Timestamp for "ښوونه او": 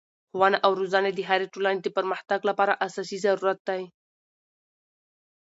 0.29-0.71